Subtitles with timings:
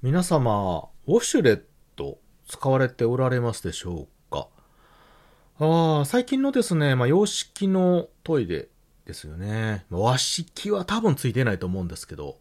[0.00, 1.62] 皆様、ウォシュレッ
[1.96, 4.46] ト使われておられますでしょうか？
[5.58, 8.68] ああ、最近のですね、まあ、洋式のトイレ
[9.06, 9.86] ですよね。
[9.90, 12.38] 和式は多分ついてないと思うんですけど、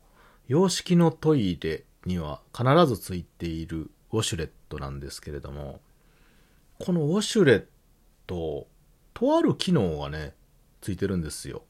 [0.48, 5.82] 洋式のトイレには必ずついているウォシュレットなんですけれども、
[6.78, 7.66] このウォシュレッ
[8.28, 8.68] ト、
[9.16, 10.36] とある機能がね、
[10.82, 11.64] ついてるんですよ。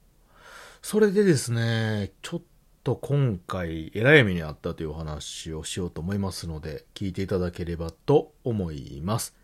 [0.81, 2.41] それでですね、ちょっ
[2.87, 9.35] と今回、えらい目にあったというお話をしようと思いますので、聞いていただければと思います。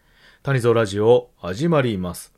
[0.44, 2.34] 谷蔵ラジオ、始まります。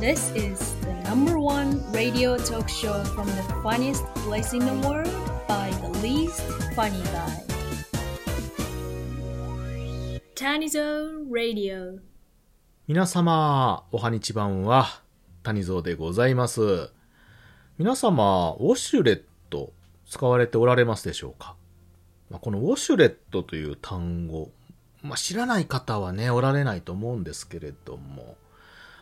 [0.00, 5.10] This is the number one radio talk show from the funniest place in the world
[5.46, 6.40] by the least
[6.74, 7.44] funny guy.
[10.34, 12.00] Tanizo Radio.
[12.86, 15.02] 皆様、おはにちばんは、
[15.42, 16.90] 谷蔵でございます。
[17.78, 19.72] 皆様、ウォシュレット
[20.06, 21.56] 使われておられますでしょうか、
[22.28, 24.50] まあ、このウォシュレットという単語、
[25.02, 28.36] まあ、知らない方はね、おられないと思うんですけれども、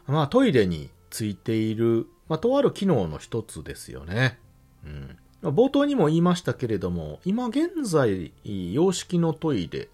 [0.06, 4.38] まあトイレについている、まあとある機能の一つですよね。
[4.84, 5.18] うん。
[5.42, 9.88] 冒頭にも言いましたけれども、今現在、洋式のトイレ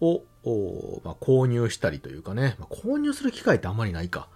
[0.00, 0.22] を、
[1.04, 4.28] まあ、購入したりというかね、まあ、購入する機会ってあんまりないか。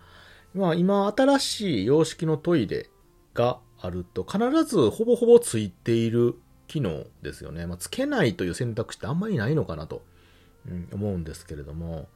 [0.57, 2.89] まあ今新しい洋式のトイレ
[3.35, 7.67] があると必ずほぼほぼついている機能ですよね。
[7.67, 10.03] まあ、つけないという選択肢ってあんまりないのかなと、
[10.69, 12.09] うん、思うんですけれども、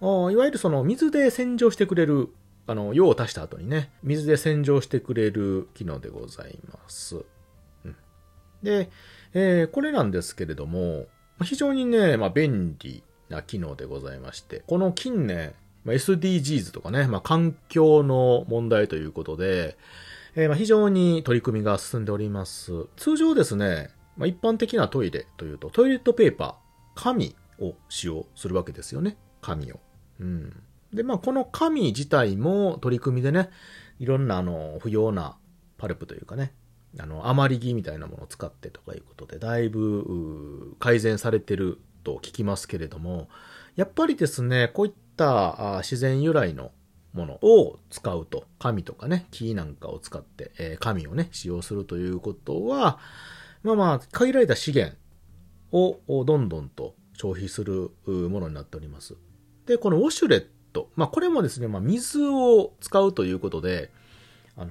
[0.00, 2.30] いわゆるその水で洗浄してくれる、
[2.66, 7.24] あの、用を足した後にね、水で洗浄してくれる機能でございます。
[7.84, 7.96] うん、
[8.62, 8.88] で、
[9.34, 11.06] えーこれなんですけれども、
[11.42, 19.76] 非常にね、まあ、便利な機能でございまして、この近年、まあ、SDGs とかね、まあ、環境の問題ということで、
[20.36, 22.86] えーまあ非常に取り組みが進んでおります。
[22.96, 29.16] 通常ですね、まあ、一般的なトイレというと、トイレットペーパー、紙を使用するわけですよね。
[29.40, 29.80] 紙を。
[30.20, 30.62] うん。
[30.92, 33.50] で、まあ、この紙自体も取り組みでね、
[33.98, 35.36] いろんなあの、不要な
[35.78, 36.52] パルプというかね、
[36.98, 43.28] あの、余り木みたいなものを使ってとかいうことで、だいぶ改善されてると聞きますけれども、
[43.76, 46.70] やっぱりですね、こういった自然由来の
[47.12, 52.98] ものを使うと、紙とかね、木なんかを使って、えー紙をね、使用するということは、
[53.62, 54.96] まあまあ、限られた資源
[55.72, 59.16] をどんどんと消費するものになっております。
[59.66, 63.90] で、このウォシュレット、まあこれもですね、まあ水を使うということで、
[64.56, 64.70] あの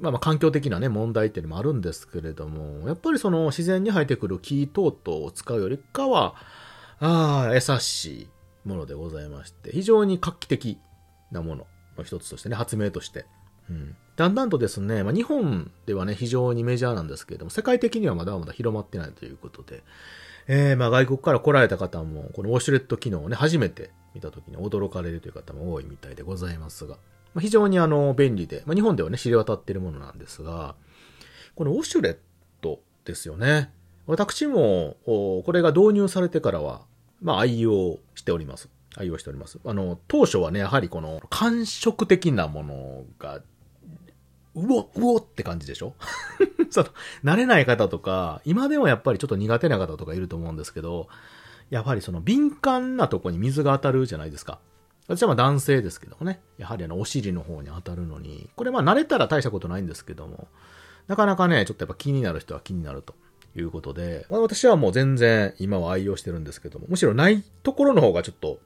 [0.00, 6.34] まあまあ環境的なね、問題っていうのもあるんですけれども、やっぱりその自然に生えてくる木等々を使うよりかは、
[7.00, 8.28] ああ、優しい
[8.70, 10.78] ものでございまして、非常に画期的
[11.30, 11.66] なもの
[11.98, 13.26] の一つとしてね、発明として。
[13.68, 19.82] うん、だんだんとですね、まあ、日本ではね、非常にメジャーなんですけれども、世界的にはまだまだ広まってないということで、
[20.48, 26.96] えー、まあ外国から来られた方も、このウォシュレット機能をね、初めて見たときに驚かれるという方も多いみたいでございますが、
[27.34, 30.74] まあ、非常にあの、便利で、まあ、日本ではね、知れ渡っているものなんですが、
[31.54, 32.16] このウォシュレッ
[32.60, 33.72] トですよね。
[34.06, 36.82] 私も、これが導入されてからは、
[37.22, 38.68] まあ愛用しております。
[38.96, 39.58] 愛用しております。
[39.64, 45.94] あの、当初はね、やはりこの感触的なものが、うお、うおって感じでしょ？
[46.70, 46.88] その、
[47.24, 51.08] 慣れない方とか、今でもやっぱりちょっと苦手な方とかいると思うんですけど、
[51.70, 54.58] やはりその敏感なとこに水が当たるじゃないですか。
[55.06, 60.48] 私はまあ男性ですけどもね、やはりあのお尻の方に当たるのに、これまあ慣れたら大したことないんですけども、
[61.06, 63.14] なかなかね、ちょっとやっぱ気になる人は気になると
[63.56, 68.60] いうことで、まあ私はもう全然今は愛用してるんですけども、むしろないところの方がちょっと、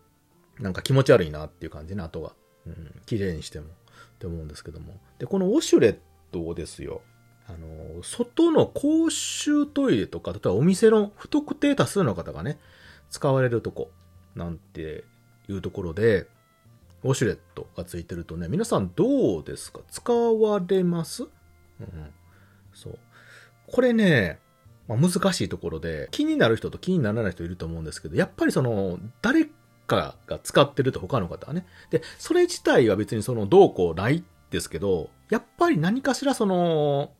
[0.58, 2.32] なんか気持ち悪いなっていう感じね、後が。
[2.66, 3.66] うん、綺麗にしても。
[3.66, 5.00] って思うんですけども。
[5.18, 5.98] で、このウォシュレッ
[6.30, 7.02] トをですよ、
[7.46, 12.58] あの、外の公衆トイレとか、例えばお店の不特定多数の方がね、
[13.10, 13.90] 使われるとこ、
[14.34, 15.04] なんて
[15.48, 16.26] いうところで、
[17.02, 19.80] ウォシュレットがついてるとね、皆さんどうですか？
[19.90, 21.24] 使われます？
[21.24, 21.30] うん。
[22.72, 22.98] そう。
[23.66, 24.38] これね、
[24.88, 29.46] まあ、難しいところで、気になる人と気にならない人いると思うんですけど、やっぱりその、誰
[29.86, 31.66] かが使ってると他の方はね。
[31.90, 37.12] で、それ自体は別にその、どうこうないですけど、やっぱり何かしらその、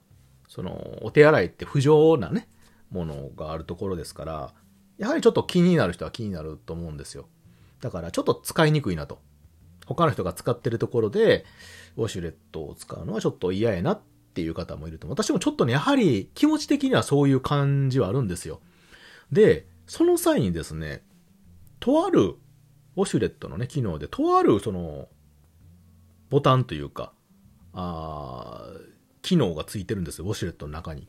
[0.48, 2.48] その、お手洗いって不浄なね、
[2.90, 4.54] ものがあるところですから、
[4.98, 7.26] やはりちょっと気になる人は気になると思うんですよ。
[7.80, 9.18] だからちょっと使いにくいなと。
[9.86, 11.44] 他の人が使ってるところで、
[11.96, 14.00] ウォシュレットを使うのはちょっと嫌やなっ
[14.34, 15.08] ていう方もいると。
[15.08, 18.60] 私もちょっとね、やはり気持ち的にはそういう感じはあるんですよ。
[19.30, 21.02] で、その際にですね、
[21.78, 22.36] とある
[22.96, 25.08] ウォシュレットのね、機能で、とあるその、
[26.30, 27.12] ボタンというか、
[27.72, 28.66] あ
[29.22, 31.08] 機能がついてるんですよ、ウォシュレットの中に。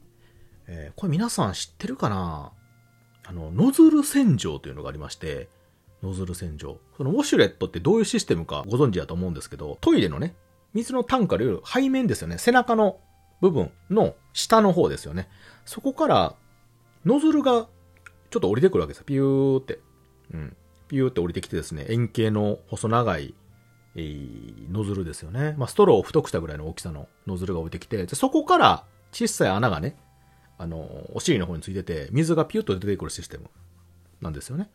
[0.67, 2.51] えーこれ皆さん知ってるかな？
[3.23, 5.49] あの、ノズル洗浄というのがありまして、
[6.03, 6.79] ノズル洗浄。
[6.97, 10.35] そのウォシュレットってどういうシステムかご存知だと思うんですけど、トイレのね、
[10.73, 12.37] 水のタンクより背面ですよね。
[12.37, 12.99] 背中の
[13.41, 15.29] 部分の下の方ですよね。
[15.65, 16.35] そこから、
[17.05, 17.67] ノズルが
[18.31, 19.05] ちょっと降りてくるわけですよ。
[19.05, 19.79] ピューって。
[20.33, 20.57] うん。
[20.87, 23.33] ピューって降りてきてですね、円形の細長い、
[23.95, 25.55] えーノズルですよね。
[25.57, 29.95] まあ、ストローを太くしたぐらいの大きさのノズルが降りてきて、でそこから小さい穴がね、
[30.57, 33.49] あの、お尻の方についてて、水がピュッと出てくるシステム
[34.21, 34.69] なんですよね。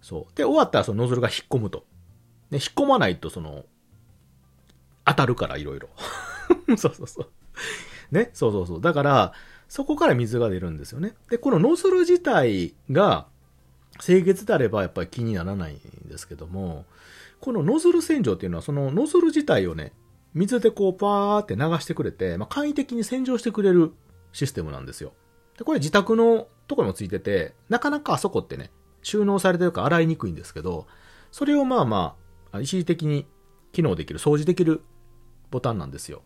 [0.00, 0.36] そう。
[0.36, 1.84] で、終わったらそのノズルが引っ込むと。
[2.50, 3.64] で、引っ込まないと、その、
[5.04, 5.88] 当たるから、いろいろ。
[6.76, 7.30] そうそうそう。
[8.10, 8.80] ね、そうそうそう。
[8.80, 9.32] だから、
[9.68, 11.14] そこから水が出るんですよね。
[11.30, 13.26] で、このノズル自体が、
[14.00, 16.84] 清潔であればやっぱり気にならないんですけども、
[17.40, 19.92] このノズル洗浄っていうのは、そのノズル自体をね、
[20.34, 23.92] 水でこうパーって流してくれて、まあ、簡易的に洗浄してくれる
[24.32, 25.12] システムなんですよ。
[25.56, 28.70] で、これ自宅のとこにもついてて、なかなかあそこってね、
[29.02, 30.86] 収納されてるから洗いにくいんですけど、
[31.30, 32.14] それをまあま
[32.52, 33.26] あ、一時的に
[33.72, 34.82] 機能できる、掃除できる
[35.50, 36.22] ボタンなんですよ。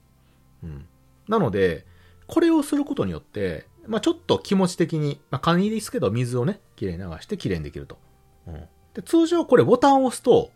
[0.62, 0.86] うん。
[1.28, 1.86] なので、
[2.26, 7.98] これをすることによって、まあちょっと気持ち的に、まあ簡易ですけど、水をね、きれいに流してきれいにできると。
[8.46, 8.64] うん。
[8.94, 10.50] で、通常これボタンを押すと、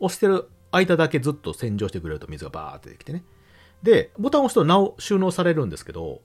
[0.00, 3.24] 押してる間だけずっと洗浄してくれると水がバーってできてね。
[3.82, 6.20] で、ボタンを押すとなお収納されるんですけど、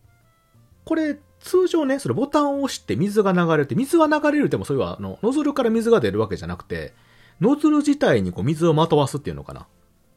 [0.86, 6.94] これ、通常ね、それボタンを押して水が流れて、水は流れるってもそれはあの、ノズルから水が出るわけじゃなくて、
[7.42, 9.68] ノズル自体にこう水をまとわすっていうのかな。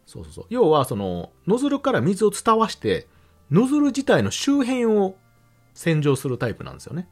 [0.07, 0.47] そうそうそう。
[0.51, 3.09] 要は、その、ノズルから水を伝わして、
[3.51, 5.17] ノズル自体の周辺を
[5.75, 7.09] 洗浄するタイプなんですよね。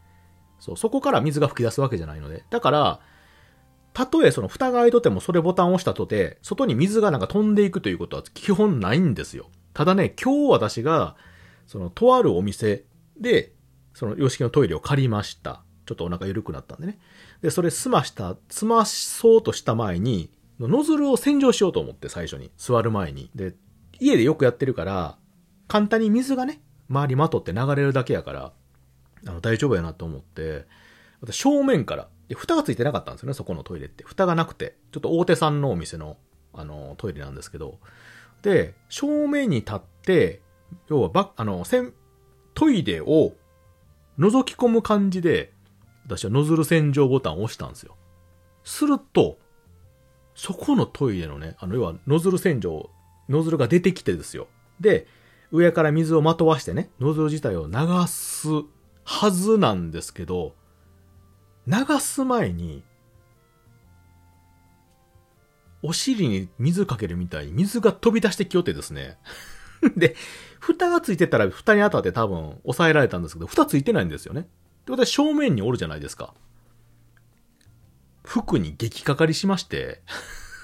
[0.59, 2.45] そう、そこから水が噴き出すわけじゃないので。
[2.51, 3.01] だから、
[3.93, 9.51] たとえその蓋が開いとてもそれボタンを押したとて、外に水がなんか飛んでいくということは基本ないんですよ。
[9.73, 11.17] ただね、今日私が、
[11.67, 12.85] その、とあるお店
[13.19, 13.53] で、
[13.93, 15.63] その、洋式のトイレを借りました。
[15.87, 16.99] ちょっとお腹緩くなったんでね。
[17.43, 22.51] で、それ済ました、済まそうとした前に、ノズルを洗浄しようと思って、最初に。
[22.57, 23.31] 座る前に。
[23.35, 23.55] で、
[24.01, 25.19] 家でよくやってるから、
[25.69, 28.53] 簡単に水がね、周りまとって流れるだけやから、
[29.27, 30.67] あの、大丈夫やなと思って、
[31.21, 34.05] 私正面から、で、蓋がついてなかったんですよね、そこのトイレって。
[34.05, 36.17] 蓋がなくて、ちょっと大手さんのお店の、
[36.53, 37.79] あの、トイレなんですけど、
[38.43, 40.43] で、正面に立って、
[40.89, 41.93] 要はバあの、せん
[42.55, 43.33] トイレを
[44.19, 45.53] 覗き込む感じで、
[46.07, 47.97] 私はノズル洗浄ボタンを押したんですよ。
[48.63, 49.39] すると、
[50.35, 52.91] そこのトイレのね、あの、要はノズル洗浄、
[53.29, 54.49] ノズルが出てきてですよ。
[54.81, 55.07] で、
[55.55, 57.75] 上から水をまとわしてね、ノズル自体を流
[58.09, 58.49] す
[59.05, 60.57] はずなんですけど、
[61.69, 62.83] 流す前に、
[65.81, 69.17] お尻に水かけるみたいに水が飛び出してきよってですね。
[69.97, 70.17] で、
[70.59, 74.41] 蓋がついてたら蓋に当たって多分抑えられたんですけど、蓋ついてないんですよね。
[74.41, 74.51] って
[74.91, 76.35] ことは正面におるじゃないですか。
[78.25, 80.03] 服に激かかりしまして、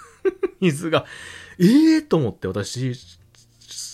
[0.60, 1.06] 水が、
[1.60, 3.19] ええー、と思って私、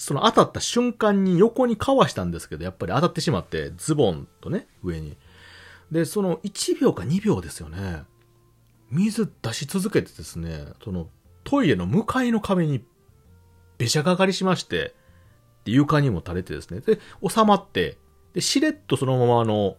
[0.06, 5.16] その当たった瞬間に横にかわしたんですけど、やっぱり当たってしまって、ズボンとね、上に。
[5.90, 8.04] で、その1秒か2秒ですよね。
[8.88, 11.08] 水出し続けてですね、その
[11.42, 12.84] トイレの向かいの壁に
[13.78, 14.94] べしゃかかりしまして、
[15.64, 17.98] で床にも垂れてですね、で、収まって、
[18.32, 19.76] で、しれっとそのままあの、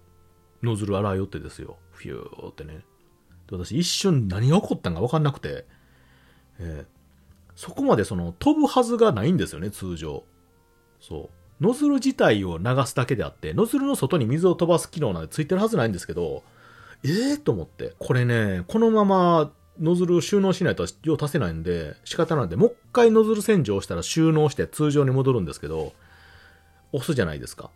[0.61, 1.77] ノズル洗い寄ってですよ。
[1.91, 2.79] フューってね。
[3.49, 5.65] で、私一瞬何が起こったんか分かんなくて、
[6.59, 6.96] えー
[7.57, 10.23] そこまでその飛ぶはずがないんですよね、通常。
[11.01, 11.63] そう。
[11.63, 16.43] ノズル自体を流すだけであって、ノズルの外に水を飛ばす機能なんてついてるはずないんですけど、
[17.03, 17.95] ええー、と思って。
[17.97, 25.93] これね、このままノズルを収納しないと用足せないんで、仕方なんで、もう一回ノズル洗浄したら収納して通常に戻るんですけど、
[26.91, 27.71] 押すじゃないですか。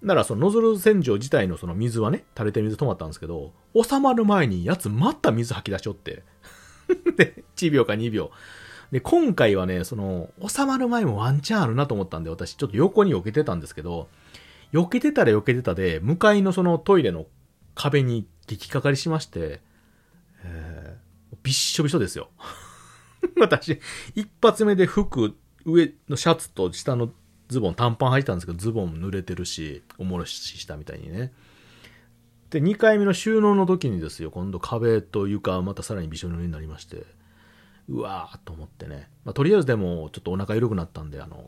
[0.00, 6.22] ならそのノズル洗浄自体のその水はね、垂れて水止まったんですけど、収まる前にやつまた水吐き出しよって。
[7.16, 8.30] で、1秒か2秒。
[8.92, 14.08] で、今回はね、その、収まる前もワンチャンあるなと思ったんで、私ちょっと横に避けてたんですけど、
[14.72, 17.26] 避けてたら避けてたで、向かいのそのトイレの
[17.74, 19.60] 壁に激かかりしまして、
[20.42, 22.30] えー、びっしょびしょですよ。
[23.38, 23.80] 私、
[24.14, 27.12] 一発目で服、上のシャツと下の
[27.48, 31.32] ズボン、短パン履いてたんですけど、ズボン濡れてるし、おもろししたみたいにね。
[32.50, 37.04] で、2回目の収納の時にですよ、今度壁と床、またさらにびしょ濡れになりまして、
[37.88, 39.08] うわーと思ってね。
[39.24, 41.44] まあ、とりあえずでも、ちょっとお腹緩くなったんで、あの、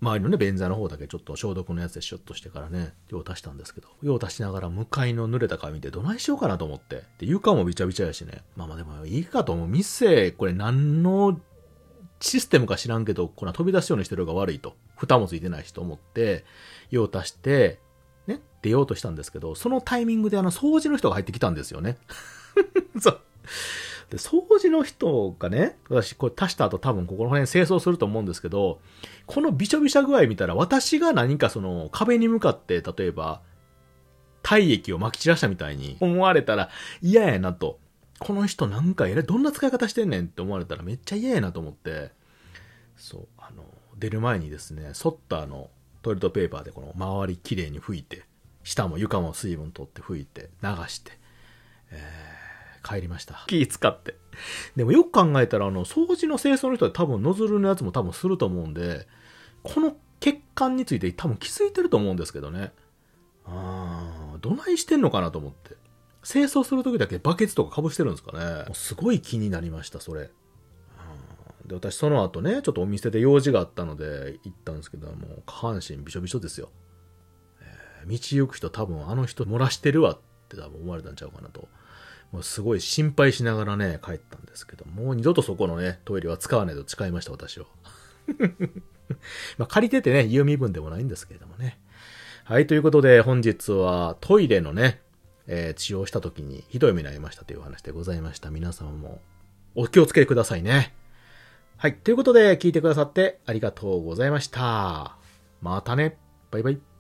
[0.00, 7.02] 周りのね、便座の方だけちょっと消毒のやつでシュッとしてからね、用足したんですけど、用足しながら向かいの濡れた顔見てどないしようかなと思って。
[7.18, 8.42] で、床もびちゃびちゃやしね。
[8.56, 9.68] まあまあでもいいかと思う。
[9.68, 11.40] 店、これ何の
[12.20, 14.76] システムか知らんけど、これ飛び出すようにしてる方が悪いと。
[14.96, 16.44] 蓋もついてないしと思って、
[16.90, 17.80] 用足して、
[18.28, 21.98] ね、出ようとしたんですけど、そのタイミングであの掃除の人が入ってきたんですよね。
[23.00, 23.20] そう。
[24.10, 28.80] で、掃除の人がね、私これ足した後多分ここの辺清掃すると思うんですけど、
[29.26, 33.42] このびしょびしょ具合見たら私が何かその壁に向かって例えば
[34.42, 36.70] 体液を撒き散らしたみたいに思われたら
[37.02, 37.78] 嫌やなと。
[38.18, 42.10] この人なんかえらい、どんな使い方してんねんって思われたらめっちゃ嫌やなと思って、
[42.96, 43.64] そう、あの、
[43.96, 45.70] 出る前にですね、そったあの、
[46.02, 48.24] トイレットペーパーでこの周りきれいに拭いて、
[48.64, 51.12] 下も床も水分取って拭いて、流して、
[51.90, 52.47] えー、
[52.82, 53.44] 帰りました。
[53.46, 54.16] 気使って。
[54.76, 59.06] でもよく考えたら、あの、掃除の清掃の人は多分ノズルのやつも多分すると思うんで、
[59.62, 62.72] この血管について多分気づいてると思うんですけどね。
[63.44, 65.76] あー、どないしてんのかなと思って。
[66.22, 68.74] 清掃するときだけバケツとかかぶしてるんですかね。
[68.74, 70.30] すごい気になりました、それ。
[71.68, 76.70] で、私その後ね、ちょっとお店で用事があったので行ったんですけども、下半身びしょびしょですよ。
[77.60, 80.18] えー、道行く人多分あの人漏らしてるわっ
[80.48, 81.68] て多分思われたんちゃうかなと。
[82.32, 87.66] もうすごい心配しながらね、帰ったんですけど、もう二度とそこのね、トイレは使わないと誓いました、私は。
[89.56, 91.78] まあ借りててね、言う身分でもないんですけれどもね。
[92.44, 95.02] はい、ということで本日はトイレのね、
[95.46, 98.50] えー、治療した時にひどい目に遭いましたというお話でございました。
[98.50, 99.20] 皆様も
[99.74, 100.94] お気をつけてくださいね。
[101.76, 101.96] はい。
[101.96, 105.16] ということで聞いてくださってありがとうございました。
[105.60, 106.16] またね。
[106.50, 106.88] バイバイ。